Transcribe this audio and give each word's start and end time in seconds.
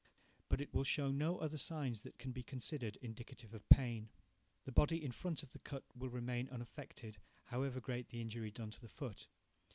But 0.49 0.61
it 0.61 0.73
will 0.73 0.83
show 0.83 1.11
no 1.11 1.37
other 1.37 1.59
signs 1.59 2.01
that 2.01 2.17
can 2.17 2.31
be 2.31 2.41
considered 2.41 2.97
indicative 3.03 3.53
of 3.53 3.69
pain. 3.69 4.09
The 4.65 4.71
body 4.71 5.05
in 5.05 5.11
front 5.11 5.43
of 5.43 5.51
the 5.51 5.59
cut 5.59 5.83
will 5.95 6.09
remain 6.09 6.49
unaffected, 6.49 7.19
however 7.45 7.79
great 7.79 8.07
the 8.07 8.19
injury 8.19 8.49
done 8.49 8.71
to 8.71 8.81
the 8.81 8.87
foot. 8.87 9.27